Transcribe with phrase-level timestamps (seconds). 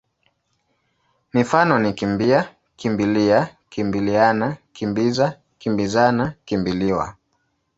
[1.33, 2.41] Mifano ni kimbi-a,
[2.79, 3.39] kimbi-lia,
[3.71, 5.27] kimbili-ana, kimbi-za,
[5.59, 7.05] kimbi-zana, kimbi-liwa.